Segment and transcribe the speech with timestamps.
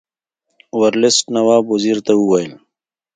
[0.79, 2.53] ورلسټ نواب وزیر ته وویل.